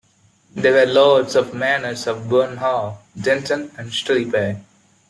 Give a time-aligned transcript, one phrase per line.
[0.55, 4.59] They were lords of the manors of Burne Hall, Denton and Saleby.